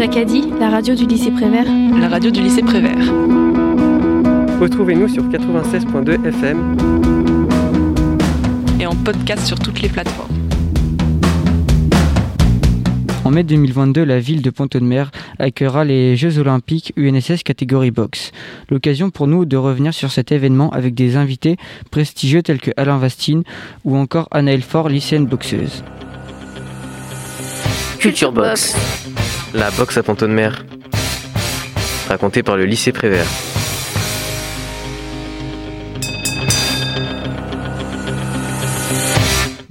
[0.00, 1.66] Jacadi, la radio du lycée Prévert.
[2.00, 2.96] La radio du lycée Prévert.
[4.58, 6.74] Retrouvez-nous sur 96.2 FM
[8.80, 10.34] et en podcast sur toutes les plateformes.
[13.26, 18.32] En mai 2022, la ville de Pont-de-Mer accueillera les Jeux Olympiques UNSS catégorie boxe.
[18.70, 21.58] L'occasion pour nous de revenir sur cet événement avec des invités
[21.90, 23.42] prestigieux tels que Alain Vastine
[23.84, 25.84] ou encore Anaël Fort, lycéenne boxeuse.
[27.98, 28.74] Culture Box,
[29.54, 30.64] la boxe à Pont-de-Mer,
[32.08, 33.26] racontée par le lycée Prévert.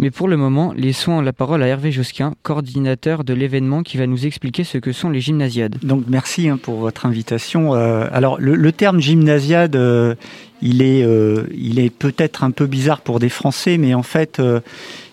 [0.01, 4.07] Mais pour le moment, laissons la parole à Hervé Josquin, coordinateur de l'événement qui va
[4.07, 5.75] nous expliquer ce que sont les gymnasiades.
[5.83, 7.75] Donc merci hein, pour votre invitation.
[7.75, 10.15] Euh, alors le, terme gymnasiade, euh,
[10.61, 14.41] il est, euh, il est peut-être un peu bizarre pour des Français, mais en fait,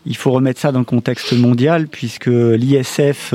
[0.06, 3.34] il faut remettre ça dans le contexte mondial puisque l'ISF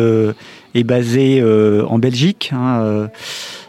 [0.74, 2.52] est basé en Belgique.
[2.54, 3.10] Hein,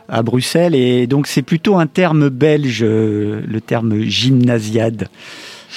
[0.09, 5.09] à Bruxelles et donc c'est plutôt un terme belge, le terme gymnasiade.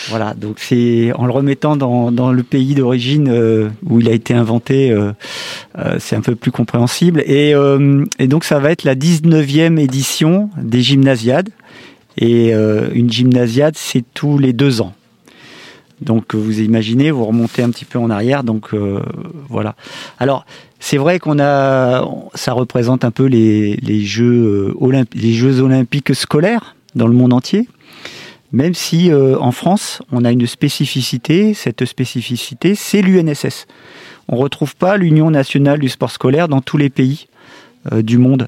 [0.09, 4.33] Voilà, donc c'est en le remettant dans, le pays d'origine euh, où il a été
[4.33, 5.13] inventé, euh,
[5.77, 7.21] euh, c'est un peu plus compréhensible.
[7.25, 7.53] Et,
[8.19, 11.49] donc ça va être la 19e édition des gymnasiades.
[12.17, 14.93] Et une gymnasiade, c'est tous les deux ans.
[16.01, 18.71] Donc vous imaginez, vous remontez un petit peu en arrière, donc
[19.49, 19.75] voilà.
[20.19, 20.45] Alors
[20.79, 27.33] c'est vrai qu'on a, ça représente un peu les Jeux olympiques scolaires dans le monde
[27.33, 27.67] entier
[28.55, 33.67] même si euh, en France, on a une spécificité, cette spécificité, c'est l'UNSS.
[34.29, 37.27] On ne retrouve pas l'Union nationale du sport scolaire dans tous les pays
[37.91, 38.47] euh, du monde.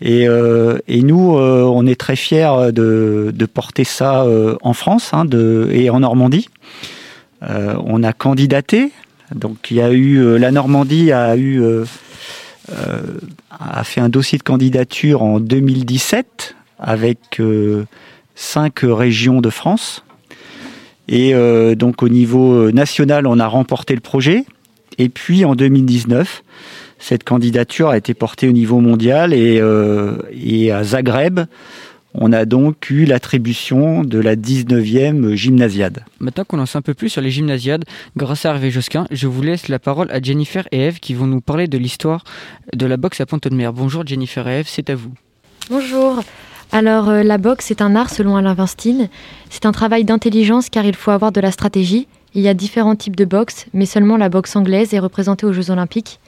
[0.00, 4.26] Et, euh, nous, on est très fiers de, porter ça
[4.62, 5.26] en France hein,
[5.70, 6.48] et en Normandie.
[7.42, 8.90] on a candidaté,
[9.34, 11.62] donc il y a eu, la Normandie a eu,
[12.70, 17.40] a fait un dossier de candidature en 2017 avec
[18.42, 20.04] cinq régions de France.
[21.08, 24.44] Et euh, donc au niveau national, on a remporté le projet.
[24.98, 26.42] Et puis en 2019,
[26.98, 31.40] cette candidature a été portée au niveau mondial et, euh, et à Zagreb,
[32.14, 36.04] on a donc eu l'attribution de la 19e gymnasiade.
[36.20, 37.84] Maintenant qu'on en sait un peu plus sur les gymnasiades,
[38.16, 41.26] grâce à Hervé Josquin, je vous laisse la parole à Jennifer et Eve qui vont
[41.26, 42.22] nous parler de l'histoire
[42.74, 43.72] de la boxe à Pont-de-Mer.
[43.72, 45.14] Bonjour Jennifer et Eve, c'est à vous.
[45.70, 46.22] Bonjour.
[46.74, 49.10] Alors euh, la boxe est un art selon Alain Vinstein.
[49.50, 52.08] C'est un travail d'intelligence car il faut avoir de la stratégie.
[52.34, 55.52] Il y a différents types de boxe, mais seulement la boxe anglaise est représentée aux
[55.52, 56.18] Jeux olympiques.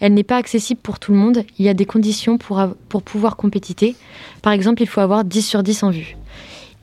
[0.00, 3.02] Elle n'est pas accessible pour tout le monde, il y a des conditions pour, pour
[3.02, 3.96] pouvoir compétiter.
[4.42, 6.18] Par exemple, il faut avoir 10 sur 10 en vue.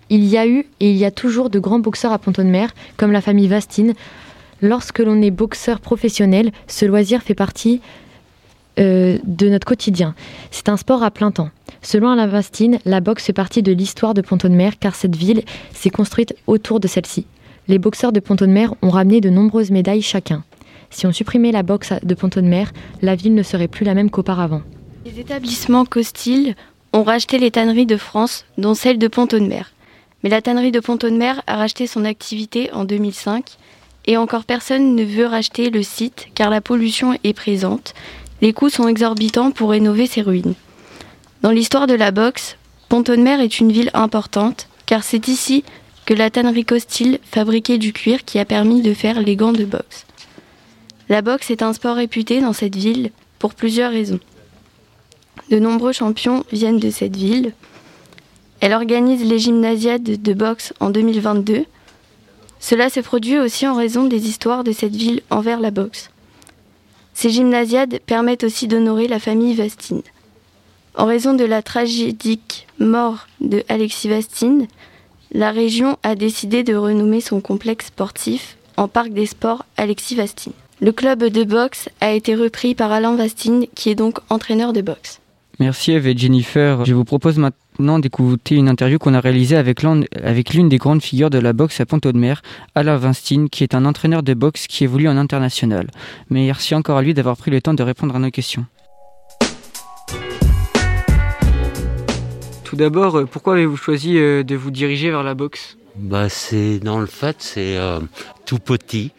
[0.10, 3.12] Il y a eu et il y a toujours de grands boxeurs à Pont-de-Mer, comme
[3.12, 3.94] la famille Vastine.
[4.64, 7.82] Lorsque l'on est boxeur professionnel, ce loisir fait partie
[8.80, 10.16] euh, de notre quotidien.
[10.52, 11.50] C'est un sport à plein temps.
[11.82, 15.44] Selon Alain Vastine, la boxe fait partie de l'histoire de Pont-de-Mer car cette ville
[15.74, 17.26] s'est construite autour de celle-ci.
[17.68, 20.44] Les boxeurs de Pont-de-Mer ont ramené de nombreuses médailles chacun.
[20.90, 22.72] Si on supprimait la boxe de Pont-de-Mer,
[23.02, 24.62] la ville ne serait plus la même qu'auparavant.
[25.06, 26.56] Les établissements Costil
[26.94, 29.72] ont racheté les tanneries de France, dont celle de Pont-de-Mer.
[30.24, 33.58] Mais la tannerie de Pont-de-Mer a racheté son activité en 2005
[34.06, 37.94] et encore personne ne veut racheter le site car la pollution est présente
[38.42, 40.56] les coûts sont exorbitants pour rénover ces ruines.
[41.42, 42.58] Dans l'histoire de la boxe,
[42.90, 45.64] Pont-de-Mer est une ville importante, car c'est ici
[46.06, 49.66] que la tannerie Costil fabriquait du cuir qui a permis de faire les gants de
[49.66, 50.06] boxe.
[51.10, 54.20] La boxe est un sport réputé dans cette ville pour plusieurs raisons.
[55.50, 57.54] De nombreux champions viennent de cette ville.
[58.60, 61.66] Elle organise les gymnasiades de boxe en 2022.
[62.60, 66.11] Cela se produit aussi en raison des histoires de cette ville envers la boxe.
[67.14, 70.02] Ces gymnasiades permettent aussi d'honorer la famille Vastine.
[70.96, 74.68] En raison de la tragédique mort de Alexis Vastine,
[75.32, 80.54] la région a décidé de renommer son complexe sportif en Parc des Sports Alexis Vastine.
[80.82, 84.82] Le club de boxe a été repris par Alain Vastine, qui est donc entraîneur de
[84.82, 85.20] boxe.
[85.60, 86.84] Merci Eve et Jennifer.
[86.86, 91.30] Je vous propose maintenant d'écouter une interview qu'on a réalisée avec l'une des grandes figures
[91.30, 92.42] de la boxe à Pont-de-Mer,
[92.76, 95.88] Alain Vinstein, qui est un entraîneur de boxe qui évolue en international.
[96.30, 98.66] Merci encore à lui d'avoir pris le temps de répondre à nos questions.
[102.64, 105.78] Tout d'abord, euh, pourquoi avez-vous choisi euh, de vous diriger vers la boxe?
[105.98, 108.00] Bah, c'est dans le fait, c'est euh,
[108.46, 109.12] tout petit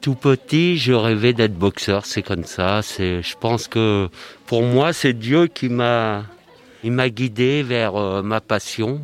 [0.00, 2.06] tout petit, je rêvais d'être boxeur.
[2.06, 2.82] C'est comme ça.
[2.82, 4.08] C'est, je pense que
[4.46, 6.24] pour moi, c'est Dieu qui m'a,
[6.84, 9.00] il m'a guidé vers euh, ma passion.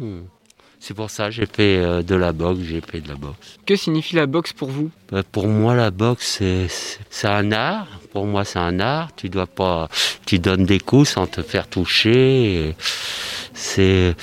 [0.86, 3.56] C'est pour ça que j'ai fait euh, de la boxe, j'ai fait de la boxe.
[3.64, 4.90] Que signifie la boxe pour vous?
[5.10, 6.42] Bah, pour moi, la boxe,
[7.08, 7.88] c'est, un art.
[8.12, 9.08] Pour moi, c'est un art.
[9.16, 9.88] Tu dois pas,
[10.26, 12.74] tu donnes des coups sans te faire toucher.
[13.54, 14.14] C'est,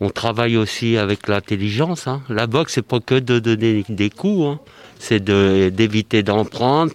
[0.00, 2.06] on travaille aussi avec l'intelligence.
[2.06, 2.20] Hein.
[2.28, 4.46] La boxe, c'est pas que de donner des coups.
[4.46, 4.60] Hein.
[4.98, 6.92] C'est de, d'éviter d'en prendre.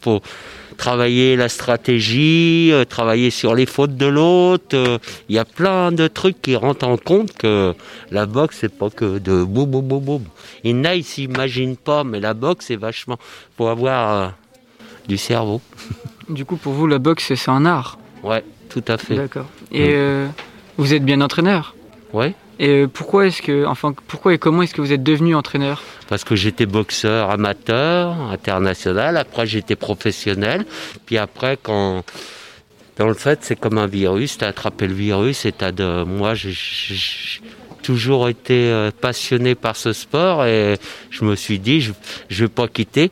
[0.77, 4.75] Travailler la stratégie, euh, travailler sur les fautes de l'autre.
[4.75, 4.97] euh,
[5.29, 7.73] Il y a plein de trucs qui rentrent en compte que
[8.11, 10.23] la boxe, c'est pas que de boum boum boum boum.
[10.63, 13.17] Il y s'imaginent pas, mais la boxe, c'est vachement.
[13.57, 14.27] Faut avoir euh,
[15.07, 15.61] du cerveau.
[16.29, 17.97] Du coup, pour vous, la boxe, c'est un art.
[18.21, 19.15] Ouais, tout à fait.
[19.15, 19.45] D'accord.
[19.71, 20.27] Et euh,
[20.75, 21.73] vous êtes bien entraîneur?
[22.11, 22.35] Ouais.
[22.59, 25.83] Et euh, pourquoi est-ce que, enfin, pourquoi et comment est-ce que vous êtes devenu entraîneur?
[26.07, 29.17] Parce que j'étais boxeur amateur, international.
[29.17, 30.65] Après, j'étais professionnel.
[31.05, 32.03] Puis après, quand.
[32.97, 34.39] Dans le fait, c'est comme un virus.
[34.39, 36.03] Tu as attrapé le virus et t'as de.
[36.03, 36.55] Moi, j'ai
[37.83, 40.77] toujours été euh, passionné par ce sport et
[41.11, 43.11] je me suis dit, je ne vais pas quitter.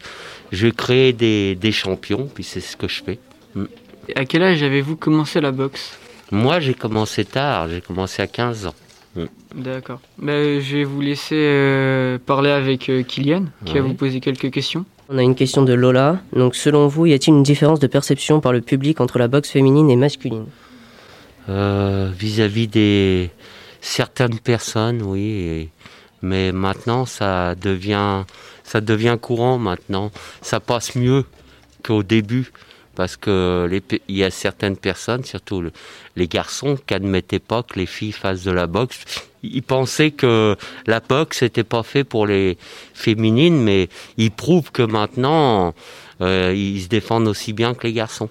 [0.52, 2.28] Je vais créer des, des champions.
[2.34, 3.20] Puis c'est ce que je fais.
[4.10, 6.00] Et À quel âge avez-vous commencé la boxe?
[6.32, 7.70] Moi, j'ai commencé tard.
[7.70, 8.76] J'ai commencé à 15 ans.
[9.56, 10.02] D'accord.
[10.18, 14.52] Ben, je vais vous laisser euh, parler avec euh, Kylian, qui va vous poser quelques
[14.52, 14.86] questions.
[15.10, 16.20] On a une question de Lola.
[16.34, 19.50] Donc, selon vous, y a-t-il une différence de perception par le public entre la boxe
[19.50, 20.46] féminine et masculine?
[21.48, 23.30] Euh, vis-à-vis des
[23.82, 25.22] certaines personnes, oui.
[25.22, 25.70] et-
[26.22, 28.24] mais maintenant, ça devient,
[28.64, 30.12] ça devient courant maintenant.
[30.42, 31.24] Ça passe mieux
[31.84, 32.52] qu'au début.
[32.96, 35.72] Parce que les il y a certaines personnes, surtout le-
[36.16, 39.04] les garçons, qui n'admettaient pas que les filles fassent de la boxe.
[39.44, 40.56] Ils pensaient que
[40.88, 42.58] la boxe n'était pas fait pour les
[42.94, 45.74] féminines, mais ils prouvent que maintenant,
[46.22, 48.30] euh, ils se défendent aussi bien que les garçons.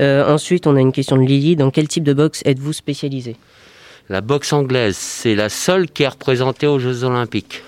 [0.00, 1.56] Euh, Ensuite, on a une question de Lily.
[1.56, 3.36] Dans quel type de boxe êtes-vous spécialisé?
[4.08, 7.62] La boxe anglaise, c'est la seule qui est représentée aux Jeux Olympiques.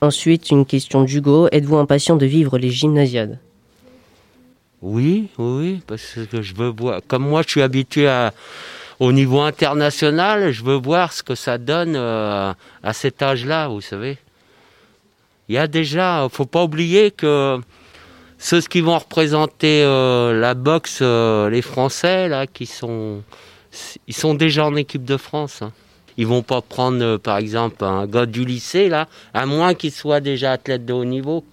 [0.00, 1.48] Ensuite, une question d'Hugo.
[1.50, 3.38] Êtes-vous impatient de vivre les gymnasiades?
[4.80, 7.00] Oui, oui, parce que je veux voir.
[7.08, 8.08] Comme moi, je suis habitué
[9.00, 12.52] au niveau international, je veux voir ce que ça donne euh,
[12.82, 14.18] à cet âge-là, vous savez.
[15.48, 17.60] Il y a déjà, faut pas oublier que
[18.38, 23.22] ceux qui vont représenter euh, la boxe, euh, les Français là, qui sont,
[24.06, 25.62] ils sont déjà en équipe de France.
[25.62, 25.72] Hein.
[26.16, 30.20] Ils vont pas prendre, par exemple, un gars du lycée là, à moins qu'il soit
[30.20, 31.44] déjà athlète de haut niveau.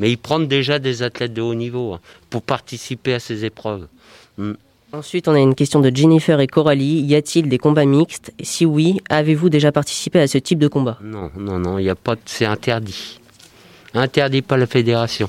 [0.00, 2.00] Mais ils prennent déjà des athlètes de haut niveau hein,
[2.30, 3.86] pour participer à ces épreuves.
[4.92, 7.00] Ensuite, on a une question de Jennifer et Coralie.
[7.00, 8.32] Y a-t-il des combats mixtes?
[8.42, 10.98] Si oui, avez-vous déjà participé à ce type de combat?
[11.02, 13.20] Non, non, non, il y a pas, de- c'est interdit,
[13.94, 15.28] interdit par la fédération.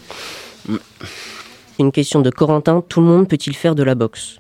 [1.79, 2.83] Une question de Corentin.
[2.87, 4.37] Tout le monde peut-il faire de la boxe?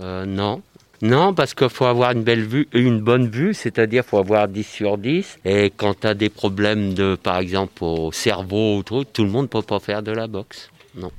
[0.00, 0.62] Euh, non.
[1.04, 4.64] Non, parce qu'il faut avoir une belle vue, une bonne vue, c'est-à-dire faut avoir 10
[4.64, 5.36] sur 10.
[5.44, 9.28] Et quand tu as des problèmes de, par exemple, au cerveau ou truc, tout le
[9.28, 10.70] monde peut pas faire de la boxe.
[10.96, 11.10] Non.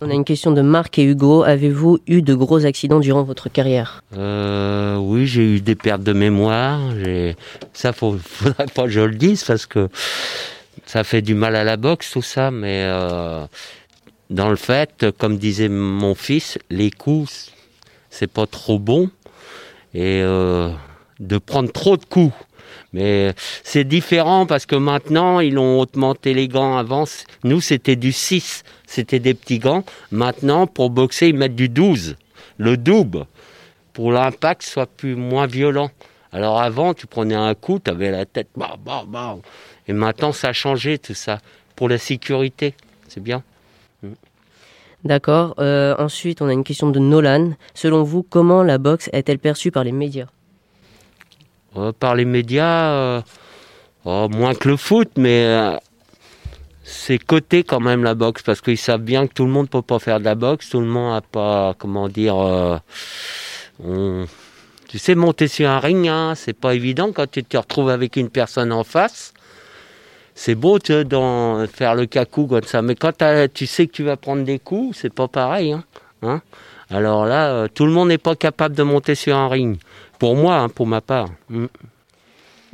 [0.00, 1.44] On a une question de Marc et Hugo.
[1.44, 4.02] Avez-vous eu de gros accidents durant votre carrière?
[4.16, 6.80] Euh, oui, j'ai eu des pertes de mémoire.
[7.74, 9.88] Ça, faut, faudrait pas que je le dise parce que
[10.86, 12.50] ça fait du mal à la boxe, tout ça.
[12.50, 13.46] Mais euh,
[14.28, 17.52] dans le fait, comme disait mon fils, les coups,
[18.10, 19.10] c'est pas trop bon.
[19.94, 20.70] Et euh,
[21.20, 22.34] de prendre trop de coups.
[22.92, 23.34] Mais
[23.64, 26.76] c'est différent parce que maintenant, ils ont augmenté les gants.
[26.76, 27.04] Avant,
[27.44, 28.64] nous, c'était du 6.
[28.86, 29.84] C'était des petits gants.
[30.10, 32.16] Maintenant, pour boxer, ils mettent du 12.
[32.58, 33.26] Le double
[33.98, 35.90] pour l'impact soit plus moins violent.
[36.32, 39.38] Alors avant, tu prenais un coup, tu avais la tête, bah, bah, bah.
[39.88, 41.40] et maintenant ça a changé tout ça
[41.74, 42.74] pour la sécurité.
[43.08, 43.42] C'est bien.
[45.04, 45.54] D'accord.
[45.58, 47.52] Euh, ensuite, on a une question de Nolan.
[47.74, 50.26] Selon vous, comment la boxe est-elle perçue par les médias?
[51.76, 53.22] Euh, par les médias, euh,
[54.04, 55.78] oh, moins que le foot, mais
[56.82, 59.82] c'est coté quand même la boxe parce qu'ils savent bien que tout le monde peut
[59.82, 62.80] pas faire de la boxe, tout le monde a pas, comment dire,
[64.88, 68.16] tu sais monter sur un ring, hein, c'est pas évident quand tu te retrouves avec
[68.16, 69.34] une personne en face.
[70.40, 73.12] C'est beau tu d'en faire le cacou comme ça, mais quand
[73.52, 75.72] tu sais que tu vas prendre des coups, c'est pas pareil.
[75.72, 75.82] Hein,
[76.22, 76.42] hein.
[76.90, 79.78] Alors là, euh, tout le monde n'est pas capable de monter sur un ring.
[80.20, 81.26] Pour moi, hein, pour ma part.
[81.50, 81.66] Mm.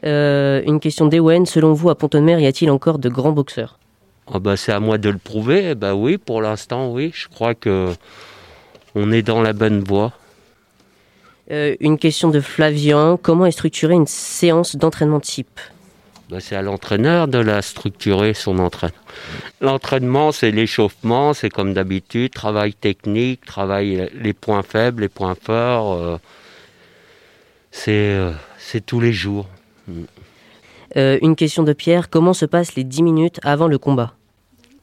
[0.05, 1.47] Euh, Une question d'Ewen.
[1.47, 3.79] Selon vous, à Pont-de-Mer, y a-t-il encore de grands boxeurs?
[4.31, 5.71] Ah bah, c'est à moi de le prouver.
[5.71, 7.13] Eh bah oui, pour l'instant, oui.
[7.15, 7.95] Je crois que
[8.95, 10.13] on est dans la bonne voie.
[11.51, 13.17] Euh, Une question de Flavian.
[13.17, 15.61] Comment est structurée une séance d'entraînement type?
[16.31, 18.97] Bah, c'est à l'entraîneur de la structurer, son entraînement.
[19.61, 25.93] L'entraînement, c'est l'échauffement, c'est comme d'habitude, travail technique, travail les points faibles, les points forts.
[25.93, 26.19] euh,
[27.71, 29.47] c'est, euh, c'est tous les jours.
[29.89, 30.03] Mm.
[30.97, 34.15] Euh, une question de Pierre, comment se passent les 10 minutes avant le combat?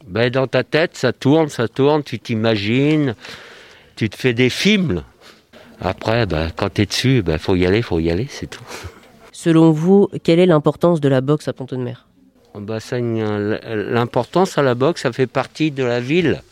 [0.06, 3.16] Ben, Dans ta tête, ça tourne, ça tourne, tu t'imagines,
[3.96, 5.04] tu te fais des films.
[5.80, 8.48] Après, ben, quand tu es dessus, il ben, faut y aller, faut y aller, c'est
[8.48, 8.64] tout.
[9.44, 12.06] Selon vous, quelle est l'importance de la boxe à Pont-de-Mer
[12.54, 12.78] ben,
[13.90, 16.44] L'importance à la boxe, ça fait partie de la ville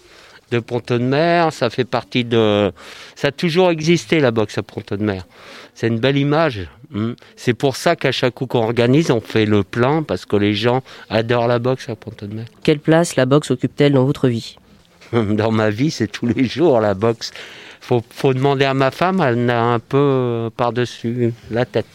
[0.49, 2.71] de Pont-de-Mer, ça fait partie de...
[3.15, 5.27] Ça a toujours existé la boxe à Pont-de-Mer.
[5.75, 6.67] C'est une belle image.
[6.89, 7.11] Hmm.
[7.35, 10.55] C'est pour ça qu'à chaque coup qu'on organise, on fait le plein, parce que les
[10.55, 10.81] gens
[11.11, 12.45] adorent la boxe à Pont-de-Mer.
[12.63, 14.57] Quelle place la boxe occupe-t-elle dans votre vie?
[15.11, 17.33] Dans ma vie, c'est tous les jours la boxe.
[17.81, 21.85] Faut, faut demander à ma femme, elle a un peu par-dessus la tête.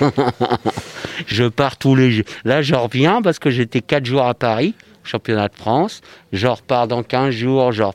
[1.26, 2.24] je pars tous les jours.
[2.44, 4.74] Là, je reviens parce que j'étais quatre jours à Paris,
[5.04, 6.00] championnat de France.
[6.32, 7.72] Je repars dans 15 jours.
[7.72, 7.94] Genre,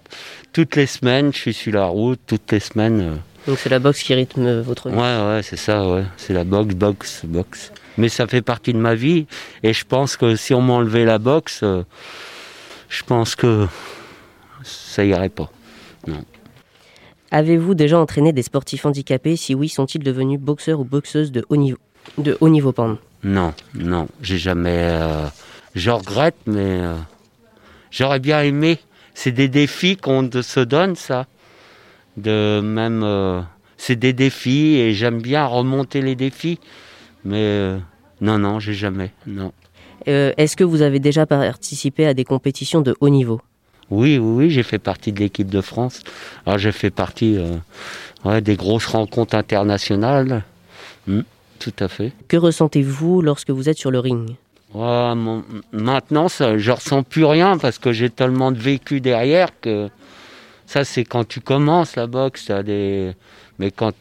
[0.53, 3.01] toutes les semaines, je suis sur la route, toutes les semaines.
[3.01, 3.15] Euh.
[3.47, 6.03] Donc c'est la boxe qui rythme votre vie Ouais, ouais, c'est ça, ouais.
[6.17, 7.71] C'est la boxe, boxe, boxe.
[7.97, 9.25] Mais ça fait partie de ma vie.
[9.63, 11.83] Et je pense que si on m'enlevait la boxe, euh,
[12.89, 13.67] je pense que
[14.63, 15.49] ça irait pas.
[17.31, 19.37] Avez-vous déjà entraîné des sportifs handicapés?
[19.37, 21.77] Si oui, sont-ils devenus boxeurs ou boxeuses de haut niveau
[22.17, 22.97] De haut niveau, pardon?
[23.23, 24.77] Non, non, j'ai jamais.
[24.77, 25.27] Euh,
[25.73, 26.95] je regrette, mais euh,
[27.89, 28.79] j'aurais bien aimé.
[29.13, 31.25] C'est des défis qu'on se donne, ça.
[32.17, 33.41] De même, euh,
[33.77, 36.59] c'est des défis et j'aime bien remonter les défis.
[37.23, 37.77] Mais
[38.19, 39.11] non, non, j'ai jamais.
[39.25, 39.53] Non.
[40.05, 43.39] Est-ce que vous avez déjà participé à des compétitions de haut niveau?
[43.91, 46.01] Oui, oui, oui, j'ai fait partie de l'équipe de France.
[46.45, 50.43] Alors j'ai fait partie euh, des grosses rencontres internationales.
[51.07, 51.21] Hmm,
[51.59, 52.13] tout à fait.
[52.27, 54.35] Que ressentez-vous lorsque vous êtes sur le ring?
[54.73, 59.89] Maintenant, ça, je ressens plus rien parce que j'ai tellement de vécu derrière que
[60.65, 62.49] ça, c'est quand tu commences la boxe.
[62.49, 63.11] Des...
[63.59, 63.93] Mais quand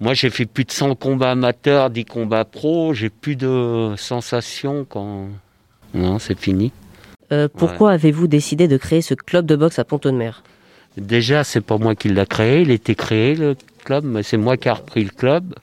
[0.00, 4.86] moi, j'ai fait plus de 100 combats amateurs, 10 combats pro, j'ai plus de sensations
[4.88, 5.28] quand.
[5.94, 6.72] Non, c'est fini.
[7.32, 10.42] Euh, pourquoi avez-vous décidé de créer ce club de boxe à Pont-de-Mer
[10.98, 14.58] Déjà, c'est pas moi qui l'a créé, il était créé le club, mais c'est moi
[14.58, 15.54] qui ai repris le club.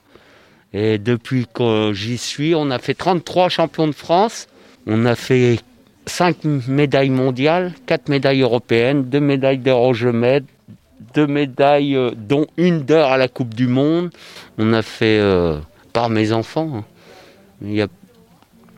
[0.73, 4.47] Et depuis que j'y suis, on a fait 33 champions de France,
[4.87, 5.59] on a fait
[6.07, 9.61] 5 médailles mondiales, 4 médailles européennes, 2 médailles
[10.13, 10.45] med,
[11.13, 14.09] 2 médailles, euh, dont une d'or à la Coupe du Monde.
[14.57, 15.59] On a fait, euh,
[15.93, 16.83] par mes enfants, hein.
[17.61, 17.87] il y a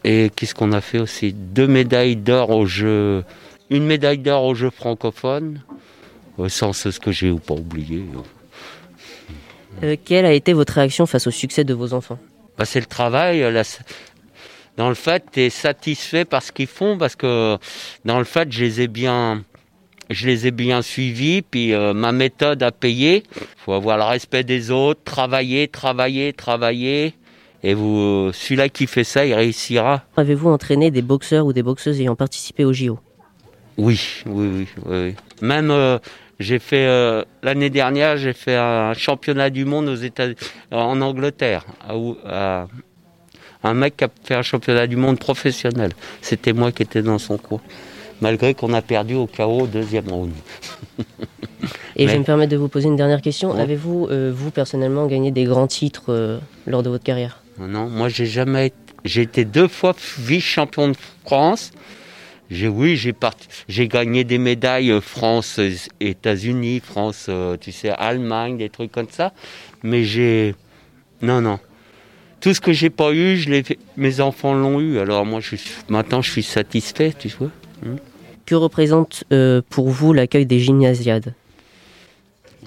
[0.04, 1.34] et qu'est-ce qu'on a fait aussi?
[1.34, 3.24] Deux médailles d'or au jeu,
[3.70, 5.62] une médaille d'or au jeu francophone,
[6.48, 8.04] sans ce que j'ai ou pas oublié.
[9.84, 12.20] Euh, quelle a été votre réaction face au succès de vos enfants?
[12.58, 13.44] Bah, C'est le travail.
[13.44, 13.64] Euh,
[14.78, 17.58] dans le fait, tu es satisfait par ce qu'ils font parce que
[18.06, 19.44] dans le fait, je les ai bien,
[20.10, 21.42] je les ai bien suivis.
[21.42, 23.24] Puis euh, ma méthode a payé.
[23.36, 27.14] Il faut avoir le respect des autres, travailler, travailler, travailler.
[27.64, 30.04] Et vous, celui-là qui fait ça, il réussira.
[30.18, 33.00] Avez-vous entraîné des boxeurs ou des boxeuses ayant participé au JO
[33.78, 35.98] oui, oui, oui, Même euh,
[36.40, 40.28] j'ai fait euh, l'année dernière, j'ai fait un championnat du monde aux États,
[40.72, 41.66] en Angleterre,
[43.64, 45.92] un mec qui a fait un championnat du monde professionnel.
[46.22, 47.62] C'était moi qui étais dans son cours,
[48.20, 50.34] malgré qu'on a perdu au chaos au deuxième round.
[51.96, 53.54] Et je vais me permettre de vous poser une dernière question.
[53.54, 57.42] Avez-vous, euh, vous personnellement, gagné des grands titres lors de votre carrière?
[57.68, 58.74] Non, moi j'ai jamais.
[59.04, 61.72] J'ai été deux fois vice-champion de France.
[62.52, 67.72] J'ai oui, j'ai parti, j'ai gagné des médailles euh, France, euh, États-Unis, France, euh, tu
[67.72, 69.32] sais, Allemagne, des trucs comme ça.
[69.84, 70.54] Mais j'ai,
[71.22, 71.60] non, non.
[72.42, 73.64] Tout ce que j'ai pas eu, je l'ai
[73.96, 75.00] mes enfants l'ont eu.
[75.00, 75.56] Alors moi, je
[75.88, 77.52] maintenant, je suis satisfait, tu vois.
[77.84, 77.96] Hmm.
[78.46, 79.24] Que représente
[79.70, 81.34] pour vous l'accueil des gymnasiades?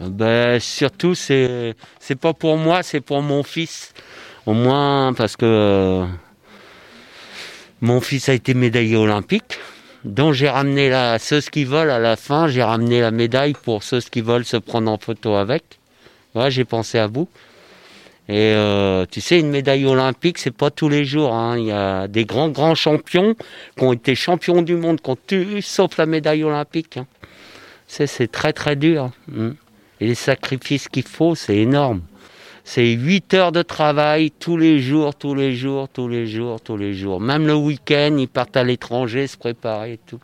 [0.00, 3.92] Ben surtout, c'est c'est pas pour moi, c'est pour mon fils.
[4.46, 6.06] Au moins parce que euh,
[7.80, 9.58] mon fils a été médaillé olympique,
[10.04, 13.82] dont j'ai ramené la, ceux qui veulent à la fin, j'ai ramené la médaille pour
[13.82, 15.64] ceux qui veulent se prendre en photo avec.
[16.48, 17.28] J'ai pensé à vous.
[18.28, 21.34] Et euh, tu sais, une médaille olympique, c'est pas tous les jours.
[21.34, 21.58] Hein.
[21.58, 23.34] Il y a des grands, grands champions
[23.76, 26.96] qui ont été champions du monde, qui ont eu, sauf la médaille olympique.
[26.96, 27.06] Hein.
[27.86, 29.10] C'est très, très dur.
[29.36, 29.54] Hein.
[30.00, 32.00] Et les sacrifices qu'il faut, c'est énorme.
[32.64, 36.78] C'est 8 heures de travail tous les jours, tous les jours, tous les jours, tous
[36.78, 37.20] les jours.
[37.20, 40.18] Même le week-end, ils partent à l'étranger se préparer et tout.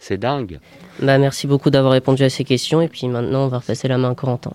[0.00, 0.58] C'est dingue.
[1.00, 2.80] Bah, merci beaucoup d'avoir répondu à ces questions.
[2.80, 4.52] Et puis maintenant, on va repasser la main à Corentin.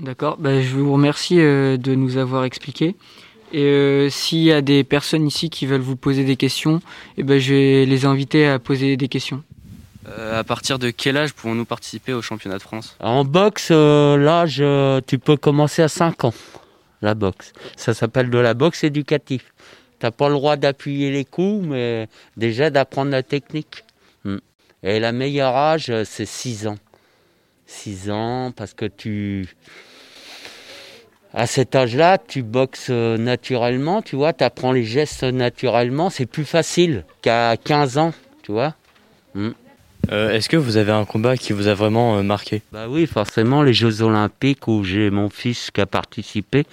[0.00, 0.36] D'accord.
[0.36, 2.94] Bah, je vous remercie euh, de nous avoir expliqué.
[3.52, 6.82] Et euh, s'il y a des personnes ici qui veulent vous poser des questions,
[7.16, 9.42] eh ben, je vais les inviter à poser des questions.
[10.08, 12.96] Euh, à partir de quel âge pouvons-nous participer au championnat de France?
[13.00, 14.62] En boxe, l'âge,
[15.06, 16.34] tu peux commencer à 5 ans
[17.06, 17.52] la boxe.
[17.76, 19.44] Ça s'appelle de la boxe éducative.
[19.98, 23.84] T'as pas le droit d'appuyer les coups, mais déjà d'apprendre la technique.
[24.24, 24.38] Hmm.
[24.82, 26.78] Et la meilleure âge, c'est 6 ans.
[27.66, 29.48] 6 ans, parce que tu.
[31.32, 36.24] À cet âge-là, tu boxes euh, naturellement, tu vois, tu apprends les gestes naturellement, c'est
[36.24, 38.74] plus facile qu'à 15 ans, tu vois.
[40.12, 42.62] Euh, est-ce que vous avez un combat qui vous a vraiment euh, marqué?
[42.72, 46.64] Bah oui, forcément, les Jeux Olympiques où j'ai mon fils qui a participé,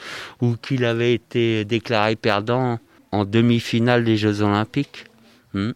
[0.41, 2.79] ou qu'il avait été déclaré perdant
[3.11, 5.05] en demi-finale des Jeux Olympiques,
[5.53, 5.71] hmm,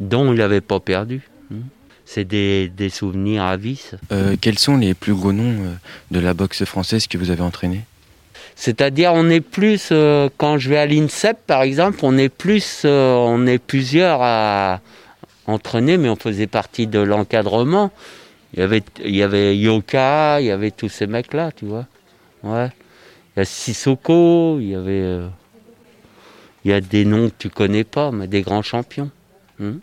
[0.00, 1.22] dont il n'avait pas perdu.
[1.50, 1.60] Hmm.
[2.04, 3.80] C'est des, souvenirs à vie.
[4.10, 5.76] Euh, quels sont les plus gros noms
[6.10, 7.82] de la boxe française que vous avez entraîné
[8.54, 9.92] c'est-à-dire, on est plus,
[10.36, 14.80] quand je vais à l'INSEP, par exemple, on est plus, on est plusieurs à,
[15.52, 17.90] entraîner, mais on faisait partie de l'encadrement.
[18.54, 21.86] Il y avait, il y avait Yoka, il y avait tous ces mecs-là, tu vois.
[22.42, 22.70] Ouais.
[23.34, 25.00] Il y a Sissoko, il y avait.
[25.00, 25.28] Euh,
[26.64, 29.10] il y a des noms que tu connais pas, mais des grands champions.
[29.58, 29.78] Hmm.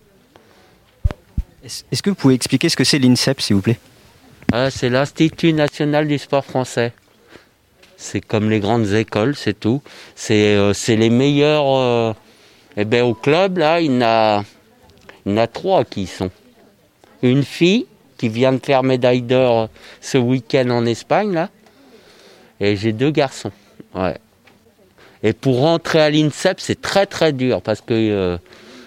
[1.64, 3.80] Est-ce que vous pouvez expliquer ce que c'est l'INSEP, s'il vous plaît?
[4.54, 6.94] Ah, C'est l'Institut national du sport français.
[7.98, 9.82] C'est comme les grandes écoles, c'est tout.
[10.16, 11.66] C'est euh, les meilleurs.
[11.68, 12.14] Euh,
[12.78, 14.44] eh ben, au club, là, il a
[15.26, 16.32] il y en a trois qui y sont.
[17.22, 17.86] Une fille
[18.18, 19.70] qui vient de faire médaille d'or
[20.02, 21.50] ce week-end en Espagne, là.
[22.60, 23.52] Et j'ai deux garçons.
[23.96, 24.18] Ouais.
[25.24, 28.38] Et pour rentrer à l'INSEP, c'est très très dur parce que euh,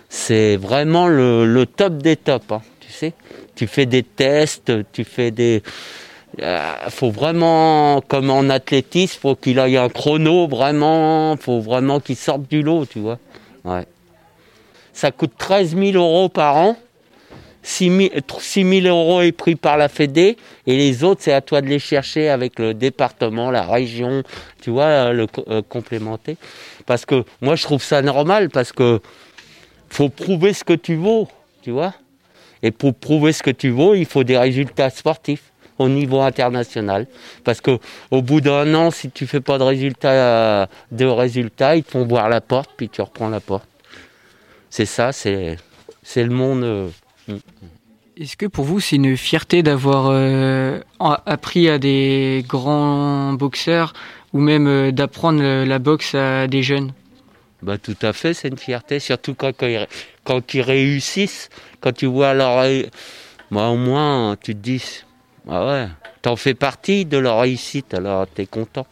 [0.09, 2.51] c'est vraiment le, top des tops.
[2.51, 3.13] Hein, tu sais,
[3.55, 5.63] tu fais des tests, tu fais des.
[6.41, 12.17] Euh, faut vraiment, comme en athlétisme, faut qu'il ait un chrono vraiment, faut vraiment qu'il
[12.17, 13.19] sorte du lot, tu vois.
[13.65, 13.85] Ouais
[14.93, 16.77] ça coûte 13 000 euros par an.
[17.65, 18.11] 6
[18.65, 21.79] 000, euros est pris par la Fédé et les autres, c'est à toi de les
[21.79, 24.25] chercher avec le département, la région,
[24.61, 26.37] tu vois, le euh, complémenter.
[26.87, 29.01] Parce que moi, je trouve ça normal parce que
[29.89, 31.29] faut prouver ce que tu vaux,
[31.63, 31.95] tu vois.
[32.65, 37.07] Et pour prouver ce que tu vaux, il faut des résultats sportifs au niveau international.
[37.45, 37.79] Parce que
[38.11, 42.07] au bout d'un an, si tu fais pas de résultats, de résultats, ils te font
[42.07, 43.69] voir la porte, puis tu reprends la porte
[44.73, 45.59] c'est ça, c'est
[46.17, 46.65] le monde.
[46.65, 46.89] Euh,
[47.29, 47.37] mm.
[48.17, 53.93] Est-ce que pour vous, c'est une fierté d'avoir euh, appris à des grands boxeurs
[54.33, 56.93] ou même euh, d'apprendre la boxe à des jeunes?
[57.61, 59.53] Bah, Tout à fait, c'est une fierté, surtout quand,
[60.25, 61.51] quand, ils réussissent,
[61.83, 62.65] quand tu vois leur.
[63.51, 65.03] Bah, au moins, tu te dis,
[65.51, 65.89] ah ouais,
[66.23, 68.87] t'en fais partie de leur réussite, alors t'es content.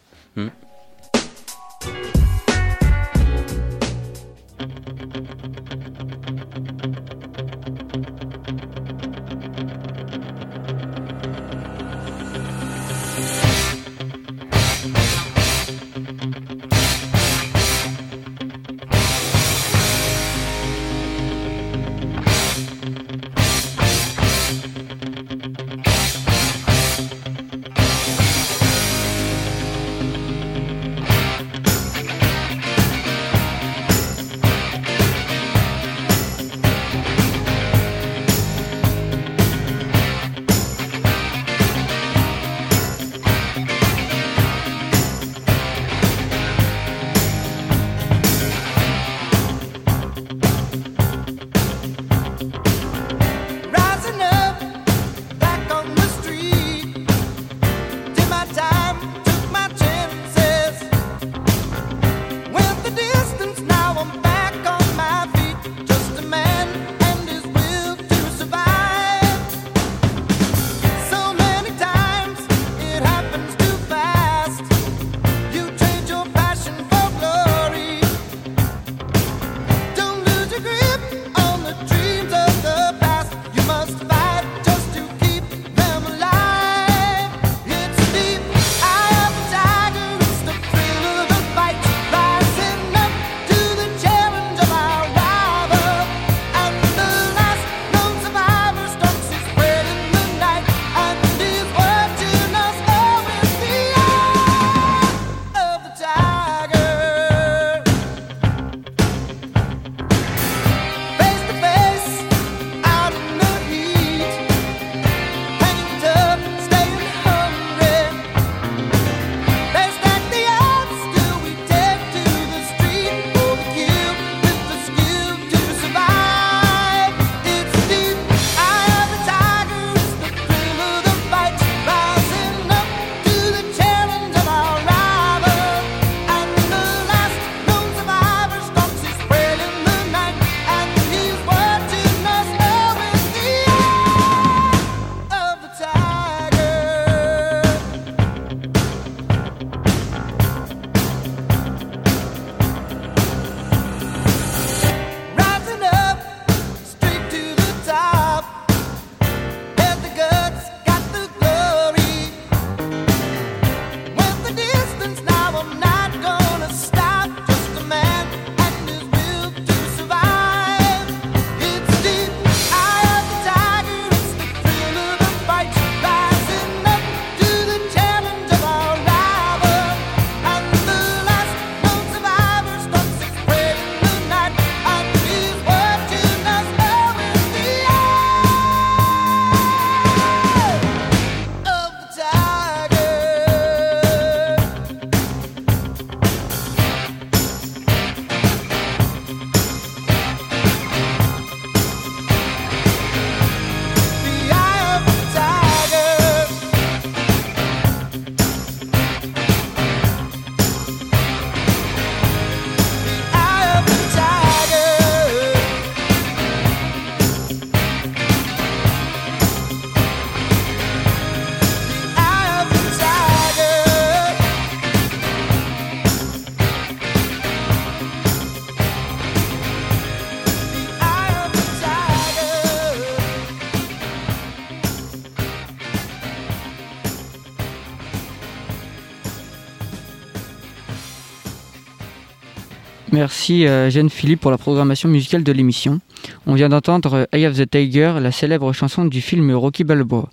[243.21, 245.99] Merci euh, Jeanne Philippe pour la programmation musicale de l'émission.
[246.47, 250.27] On vient d'entendre Eye of the Tiger, la célèbre chanson du film Rocky Balboa.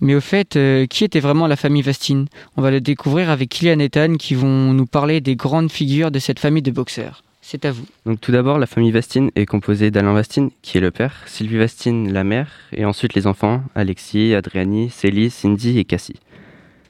[0.00, 2.26] Mais au fait, euh, qui était vraiment la famille Vastine
[2.56, 6.10] On va le découvrir avec Kylian et Ethan qui vont nous parler des grandes figures
[6.10, 7.22] de cette famille de boxeurs.
[7.40, 7.86] C'est à vous.
[8.04, 11.58] Donc tout d'abord, la famille Vastine est composée d'Alain Vastine, qui est le père, Sylvie
[11.58, 16.18] Vastine, la mère, et ensuite les enfants, Alexis, Adriani, Célie, Cindy et Cassie.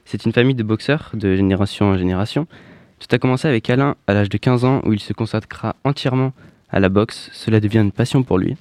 [0.05, 2.47] C'est une famille de boxeurs de génération en génération,
[2.99, 6.33] tout a commencé avec Alain à l'âge de 15 ans où il se consacra entièrement
[6.69, 7.29] à la boxe.
[7.33, 8.55] Cela devient une passion pour lui.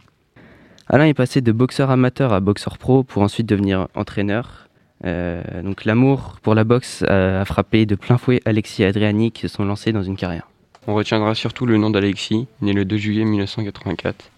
[0.89, 4.69] Alain est passé de boxeur amateur à boxeur pro pour ensuite devenir entraîneur.
[5.05, 9.43] Euh, donc l'amour pour la boxe a, frappé de plein fouet Alexis et Adriani qui
[9.43, 10.49] se sont lancés dans une carrière.
[10.87, 14.31] On retiendra surtout le nom d'Alexis, né le 2 juillet 1984,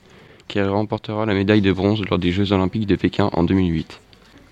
[0.49, 4.01] qui remportera la médaille de bronze lors des Jeux olympiques de Pékin en 2008.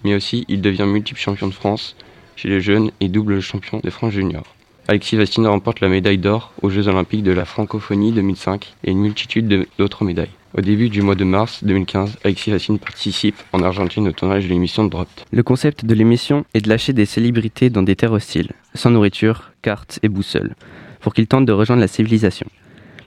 [0.04, 1.96] Mais aussi, il devient multiple champion de France
[2.36, 4.44] chez les jeunes et double champion de France junior.
[4.90, 9.00] Alexis Vastine remporte la médaille d'or aux Jeux Olympiques de la Francophonie 2005 et une
[9.00, 10.30] multitude d'autres médailles.
[10.56, 14.48] Au début du mois de mars 2015, Alexis Vastine participe en Argentine au tournage de
[14.48, 15.26] l'émission Dropped.
[15.30, 19.52] Le concept de l'émission est de lâcher des célébrités dans des terres hostiles, sans nourriture,
[19.60, 20.54] cartes et boussole,
[21.00, 22.46] pour qu'ils tentent de rejoindre la civilisation.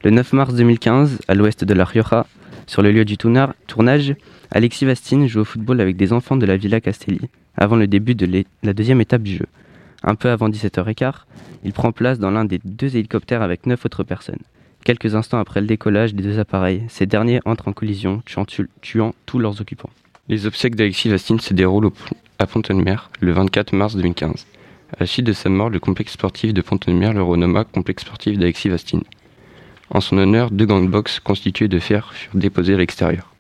[0.04, 2.28] Le 9 mars 2015, à l'ouest de La Rioja,
[2.68, 4.14] sur le lieu du tournage,
[4.52, 7.22] Alexis Vastine joue au football avec des enfants de la Villa Castelli,
[7.58, 9.48] avant le début de la deuxième étape du jeu.
[10.04, 11.14] Un peu avant 17h15,
[11.64, 14.40] il prend place dans l'un des deux hélicoptères avec neuf autres personnes.
[14.84, 18.24] Quelques instants après le décollage des deux appareils, ces derniers entrent en collision,
[18.82, 19.92] tuant, tous leurs occupants.
[20.28, 21.92] Les obsèques d'Alexis Vastine se déroulent
[22.40, 24.48] à Pont-de-Mer le 24 mars 2015.
[24.94, 28.40] À la suite de sa mort, le complexe sportif de Pont-de-Mer le renomma complexe sportif
[28.40, 29.04] d'Alexis Vastine.
[29.92, 33.32] En son honneur, deux gants de boxe constitués de fer furent déposés à l'extérieur.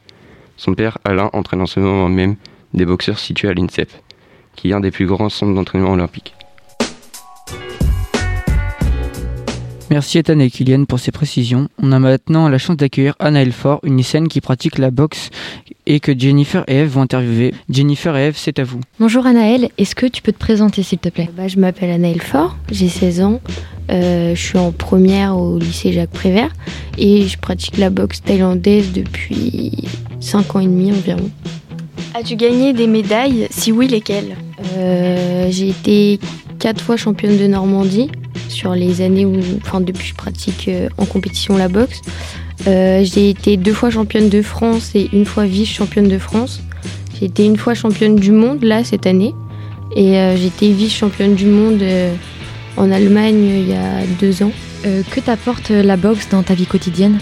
[0.57, 2.35] Son père, Alain, entraîne en ce moment même
[2.75, 3.89] des boxeurs situés à l'INSEP,
[4.55, 6.35] qui est un des plus grands centres d'entraînement olympiques.
[9.91, 11.67] Merci Ethan et Kylian pour ces précisions.
[11.83, 15.29] On a maintenant la chance d'accueillir Anna Elfort, une lycéenne qui pratique la boxe
[15.85, 17.53] et que Jennifer et Eve vont interviewer.
[17.69, 18.79] Jennifer et Eve, c'est à vous.
[19.01, 21.29] Bonjour Anaël, est-ce que tu peux te présenter s'il te plaît?
[21.35, 23.41] Bah, Je m'appelle Anna Elfort, j'ai 16 ans,
[23.91, 26.51] euh, je suis en première au lycée Jacques Prévert
[26.97, 29.73] et je pratique la boxe thaïlandaise depuis
[30.21, 31.29] 5 ans et demi environ.
[32.13, 33.47] As-tu gagné des médailles?
[33.49, 34.37] Si oui, lesquelles?
[34.77, 36.19] Euh, J'ai été
[36.59, 38.09] 4 fois championne de Normandie
[38.51, 42.01] sur les années où, enfin depuis que je pratique euh, en compétition la boxe.
[42.67, 46.61] Euh, j'ai été deux fois championne de France et une fois vice-championne de France.
[47.17, 49.33] J'ai été une fois championne du monde là cette année
[49.95, 51.81] et euh, j'ai été vice-championne du monde
[52.77, 54.51] en Allemagne il y a deux ans.
[54.83, 57.19] que t'apporte la boxe dans ta vie quotidienne?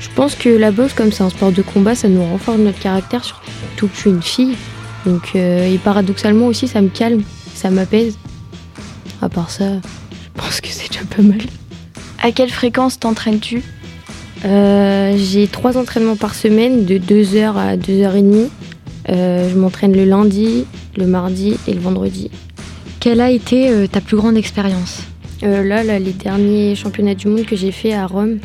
[0.00, 2.78] Je pense que la boxe, comme c'est un sport de combat, ça nous renforce notre
[2.78, 4.56] caractère, surtout que je suis une fille.
[5.06, 7.22] Donc, et paradoxalement aussi, ça me calme,
[7.54, 8.18] ça m'apaise.
[9.22, 9.64] À part ça,
[10.34, 11.40] je pense que c'est déjà pas mal.
[12.22, 13.62] À quelle fréquence t'entraînes-tu
[14.44, 18.48] euh, J'ai trois entraînements par semaine de 2h à 2h30.
[19.10, 20.64] Euh, je m'entraîne le lundi,
[20.96, 22.30] le mardi et le vendredi.
[23.00, 25.02] Quelle a été euh, ta plus grande expérience
[25.42, 28.38] là, les derniers championnats du monde que j'ai fait à Rome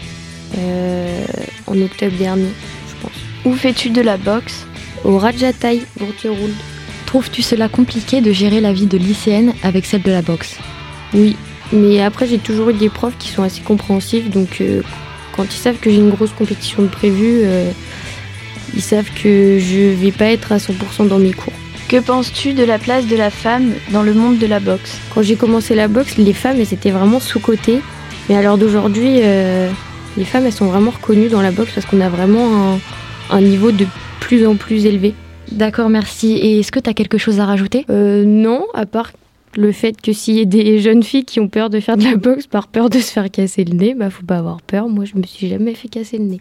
[1.65, 2.49] en octobre dernier,
[2.89, 3.13] je pense.
[3.45, 4.65] Où fais-tu de la boxe
[5.06, 6.52] Au Rajatai, Bourg-Roule.
[7.06, 10.58] Trouves-tu cela compliqué de gérer la vie de lycéenne avec celle de la boxe?
[11.13, 11.38] Oui,
[11.71, 14.29] mais après, j'ai toujours eu des profs qui sont assez compréhensifs.
[14.29, 14.82] Donc, euh,
[15.36, 17.71] quand ils savent que j'ai une grosse compétition de prévue, euh,
[18.75, 21.53] ils savent que je vais pas être à 100% dans mes cours.
[21.88, 24.99] Que penses-tu de la place de la femme dans le monde de la boxe?
[25.13, 27.82] Quand j'ai commencé la boxe, les femmes, elles étaient vraiment sous-cotées.
[28.27, 29.69] Mais à l'heure d'aujourd'hui, euh,
[30.17, 32.79] les femmes, elles sont vraiment reconnues dans la boxe parce qu'on a vraiment un,
[33.32, 33.88] un, niveau de
[34.19, 35.15] plus en plus élevé.
[35.51, 36.34] D'accord, merci.
[36.34, 37.86] Et est-ce que tu as quelque chose à rajouter?
[37.89, 39.12] Non, à part
[39.56, 42.04] le fait que s'il y a des jeunes filles qui ont peur de faire de
[42.04, 44.88] la boxe par peur de se faire casser le nez, bah faut pas avoir peur.
[44.90, 46.40] Moi, je me suis jamais fait casser le nez.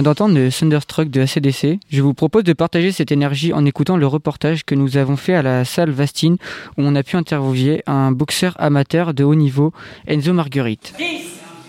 [0.00, 1.78] Vient d'entendre Thunderstruck de ACDC.
[1.90, 5.34] Je vous propose de partager cette énergie en écoutant le reportage que nous avons fait
[5.34, 6.38] à la salle Vastine
[6.78, 9.74] où on a pu interviewer un boxeur amateur de haut niveau,
[10.06, 10.94] Enzo Marguerite.
[10.96, 11.04] 10,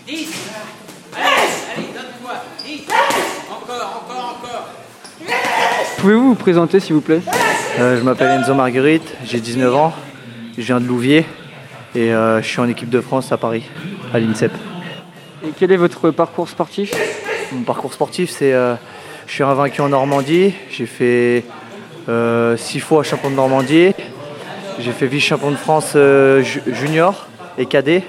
[0.06, 0.28] 10,
[1.14, 2.32] allez, donne-moi,
[2.64, 2.80] 10,
[3.50, 4.68] encore, encore, encore.
[5.98, 7.20] Pouvez-vous vous présenter s'il vous plaît?
[7.80, 9.92] Euh, Je m'appelle Enzo Marguerite, j'ai 19 ans,
[10.56, 11.26] je viens de Louviers
[11.94, 13.64] et euh, je suis en équipe de France à Paris,
[14.14, 14.52] à l'INSEP.
[15.44, 16.94] Et quel est votre parcours sportif?
[17.52, 18.74] Mon parcours sportif, c'est euh,
[19.26, 21.44] je suis invaincu en Normandie, j'ai fait
[22.08, 23.92] euh, six fois champion de Normandie,
[24.78, 25.96] j'ai fait vice-champion de France
[26.66, 27.26] junior
[27.58, 28.02] et cadet.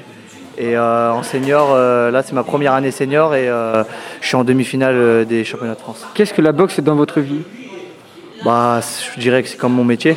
[0.58, 5.44] Et en senior, là c'est ma première année senior et je suis en demi-finale des
[5.44, 6.06] championnats de France.
[6.14, 7.42] Qu'est-ce que la boxe est dans votre vie?
[8.46, 8.80] Bah,
[9.16, 10.16] Je dirais que c'est comme mon métier.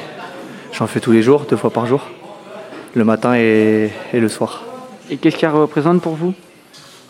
[0.72, 2.02] J'en fais tous les jours, deux fois par jour,
[2.94, 4.62] le matin et, le soir.
[5.10, 6.34] Et qu'est-ce qu'elle représente pour vous?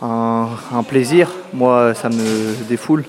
[0.02, 1.30] Un, plaisir.
[1.52, 3.04] Moi, ça me défoule.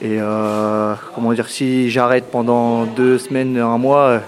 [0.00, 4.20] Et euh, comment dire, si j'arrête pendant deux semaines, un mois,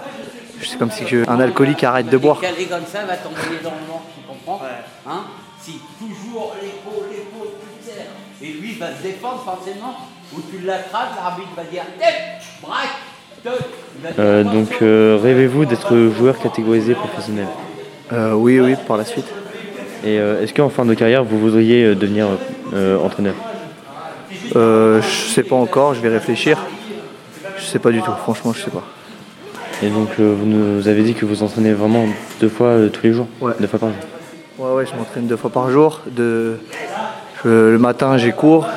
[0.61, 2.39] c'est comme si un alcoolique arrête de boire.
[2.39, 4.61] Calé comme ça va tomber dans le mort, tu comprends
[5.07, 5.23] hein
[5.61, 7.49] Si toujours l'épaule, l'épaule,
[7.83, 9.95] tu Et lui va se défendre forcément,
[10.35, 11.83] ou tu l'attrapes, l'arbitre va dire
[12.61, 12.97] braque,
[14.17, 17.47] euh, donc euh, rêvez-vous d'être joueur catégorisé professionnel?
[18.11, 19.27] Euh, Oui, oui, par la suite.
[20.05, 22.27] Et est-ce qu'en fin de carrière, vous voudriez devenir
[23.03, 23.35] entraîneur?
[24.53, 26.57] Je sais pas encore, je vais réfléchir.
[27.57, 28.83] Je sais pas du tout, franchement, je sais pas.
[29.83, 32.05] Et donc vous nous avez dit que vous entraînez vraiment
[32.41, 33.27] deux fois tous les jours?
[33.41, 33.53] Ouais.
[33.59, 33.97] Deux fois par jour?
[34.57, 36.01] Ouais, ouais, je m'entraîne deux fois par jour.
[36.07, 36.57] De...
[37.45, 38.67] le matin, j'ai cours,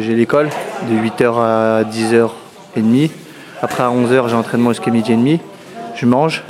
[0.00, 0.48] j'ai l'école
[0.90, 3.10] de 8h à 10h30.
[3.62, 5.40] Après à 11h, j'ai entraînement jusqu'à midi et demi.
[5.94, 6.44] Je mange.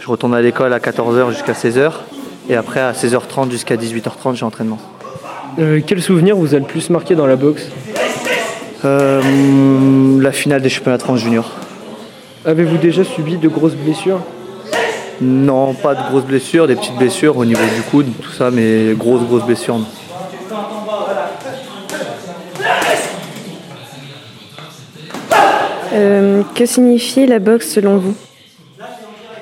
[0.00, 1.92] Je retourne à l'école à 14h jusqu'à 16h.
[2.48, 4.78] Et après à 16h30 jusqu'à 18h30, j'ai entraînement.
[5.58, 7.68] Euh, quel souvenir vous a le plus marqué dans la boxe?
[8.84, 11.50] Euh, La finale des championnats de France junior.
[12.44, 14.20] Avez-vous déjà subi de grosses blessures?
[15.20, 18.94] Non, pas de grosses blessures, des petites blessures au niveau du coude, tout ça, mais
[18.94, 19.80] grosses, grosses blessures.
[25.92, 28.14] Euh, que signifie la boxe selon vous?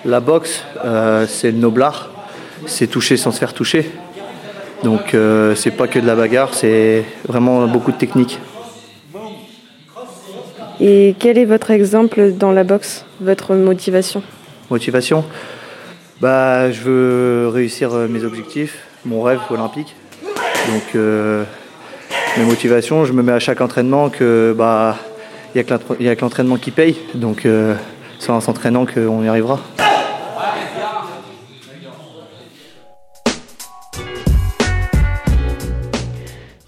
[0.04, 2.10] La boxe, euh, c'est le noblard,
[2.66, 3.90] c'est toucher sans se faire toucher.
[4.82, 8.38] Donc euh, c'est pas que de la bagarre, c'est vraiment beaucoup de technique.
[10.80, 14.22] Et quel est votre exemple dans la boxe, votre motivation?
[14.70, 15.24] Motivation?
[16.20, 19.94] Bah, Je veux réussir mes objectifs, mon rêve olympique.
[20.68, 20.94] Donc
[22.38, 24.96] mes motivations, je me mets à chaque entraînement que bah,
[25.54, 25.64] il
[26.00, 26.96] n'y a que l'entraînement qui paye.
[27.14, 27.74] Donc euh,
[28.18, 29.60] c'est en s'entraînant qu'on y arrivera.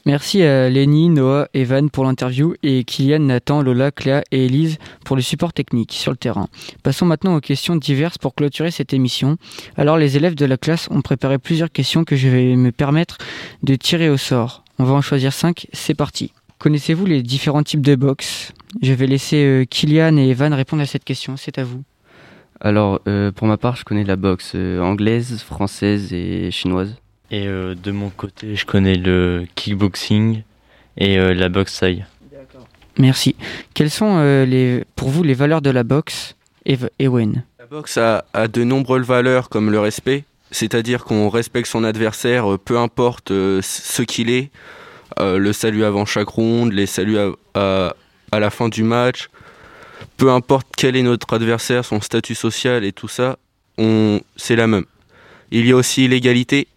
[0.09, 5.17] Merci à Lenny, Noah, Evan pour l'interview et Kylian, Nathan, Lola, Cléa et Elise pour
[5.17, 6.49] le support technique sur le terrain.
[6.83, 9.37] Passons maintenant aux questions diverses pour clôturer cette émission.
[9.77, 13.19] Alors les élèves de la classe ont préparé plusieurs questions que je vais me permettre
[13.63, 14.65] de tirer au sort.
[14.79, 16.33] On va en choisir cinq, c'est parti.
[16.59, 20.87] Connaissez-vous les différents types de boxe Je vais laisser euh, Kylian et Evan répondre à
[20.87, 21.83] cette question, c'est à vous.
[22.63, 26.97] Alors, euh, pour ma part, je connais la boxe euh, anglaise, française et chinoise.
[27.31, 30.43] Et de mon côté, je connais le kickboxing
[30.97, 32.07] et la boxe thaï.
[32.97, 33.37] Merci.
[33.75, 36.37] Quelles sont les, pour vous les valeurs de la boxe,
[36.99, 37.45] Ewen?
[37.59, 42.59] La boxe a, a, de nombreuses valeurs comme le respect, c'est-à-dire qu'on respecte son adversaire,
[42.65, 44.51] peu importe ce qu'il est,
[45.21, 47.19] euh, le salut avant chaque ronde, les saluts
[47.55, 47.95] à,
[48.33, 49.29] la fin du match.
[50.17, 53.37] Peu importe quel est notre adversaire, son statut social et tout ça,
[53.79, 54.85] on, c'est la même.
[55.51, 56.69] Il y a aussi l'égalité,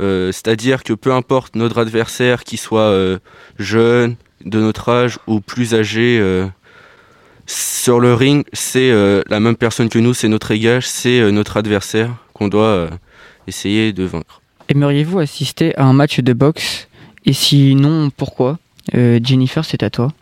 [0.00, 3.18] euh, c'est-à-dire que peu importe notre adversaire, qu'il soit euh,
[3.58, 6.22] jeune, de notre âge ou plus âgé,
[7.46, 8.92] sur le ring, c'est
[9.28, 12.90] la même personne que nous, c'est notre égal, c'est notre adversaire qu'on doit
[13.48, 14.42] essayer de vaincre.
[14.68, 16.88] Aimeriez-vous assister à un match de boxe?
[17.24, 18.58] Et sinon, pourquoi?
[18.94, 20.12] Euh, Jennifer, c'est à toi.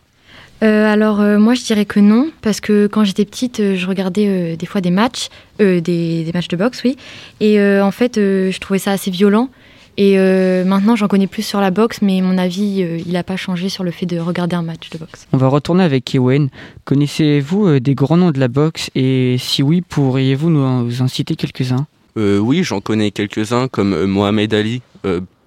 [0.63, 4.55] Euh, alors euh, moi je dirais que non parce que quand j'étais petite je regardais
[4.55, 5.27] des fois des matchs
[5.59, 6.95] des, matchs de boxe oui
[7.41, 9.49] et en fait je trouvais ça assez violent
[9.97, 10.17] et
[10.65, 13.83] maintenant j'en connais plus sur la boxe mais mon avis il n'a pas changé sur
[13.83, 15.27] le fait de regarder un match de boxe.
[15.33, 16.49] On va retourner avec Ewen.
[16.85, 18.89] Connaissez-vous des grands noms de la boxe?
[18.95, 21.87] Et si oui pourriez-vous nous en citer quelques-uns?
[22.15, 24.81] Oui j'en connais quelques-uns comme Mohamed Ali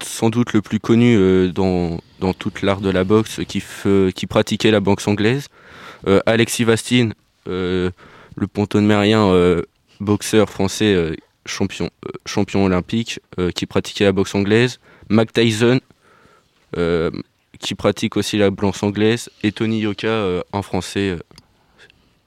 [0.03, 3.63] sans doute le plus connu euh, dans, dans toute l'art de la boxe qui,
[4.15, 5.49] qui pratiquait la boxe anglaise.
[6.07, 7.15] Euh, Alexis Vastine,
[7.49, 7.91] euh,
[8.37, 9.33] le pontonnerien
[10.01, 11.17] boxeur français
[11.49, 11.91] champion,
[12.27, 13.21] champion olympique
[13.55, 14.79] qui pratiquait la boxe anglaise.
[15.09, 15.81] Mac Tyson,
[17.59, 21.17] qui pratique aussi la boxe anglaise, et Tony Yoka en français.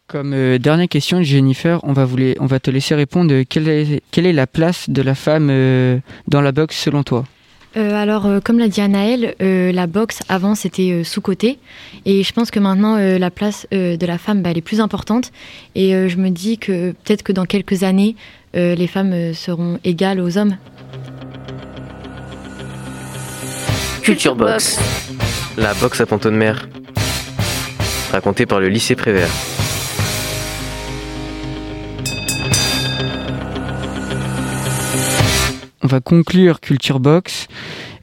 [0.08, 2.06] Comme dernière question, Jennifer, on va,
[2.40, 3.44] on va te laisser répondre.
[3.44, 5.48] Quelle est, quelle est la place de la femme
[6.28, 7.26] dans la boxe selon toi?
[7.76, 11.58] Alors, comme l'a dit Anaël, la boxe avant c'était sous-côté
[12.06, 15.32] et je pense que maintenant la place de la femme bah, elle est plus importante
[15.76, 18.16] et je me dis que peut-être que dans quelques années
[18.54, 20.58] les femmes seront égales aux hommes.
[24.02, 24.80] Culture Box,
[25.58, 26.68] la boxe à Ponton de Mer,
[28.12, 29.30] racontée par le lycée Prévert.
[35.84, 37.48] On va conclure Culture Box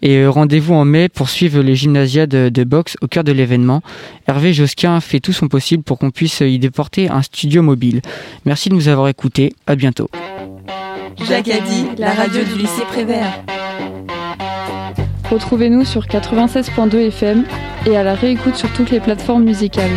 [0.02, 3.82] et euh, rendez-vous en mai pour suivre les gymnasiades de boxe au cœur de l'événement.
[4.26, 8.00] Hervé Josquin fait tout son possible pour qu'on puisse y déporter un studio mobile.
[8.44, 9.52] Merci de nous avoir écoutés.
[9.66, 10.08] À bientôt.
[11.26, 13.42] Jacques a dit, la radio du lycée Prévert.
[15.30, 17.44] Retrouvez-nous sur 96.2 FM
[17.86, 19.90] et à la réécoute sur toutes les plateformes musicales.